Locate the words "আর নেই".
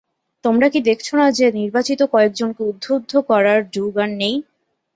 3.97-4.35